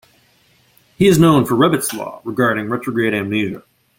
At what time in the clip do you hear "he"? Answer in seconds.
0.97-1.05